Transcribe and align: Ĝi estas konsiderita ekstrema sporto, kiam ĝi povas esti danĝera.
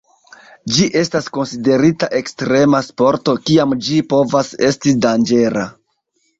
Ĝi 0.77 0.87
estas 1.01 1.27
konsiderita 1.35 2.09
ekstrema 2.21 2.81
sporto, 2.89 3.37
kiam 3.51 3.79
ĝi 3.91 4.03
povas 4.17 4.53
esti 4.73 4.99
danĝera. 5.07 5.71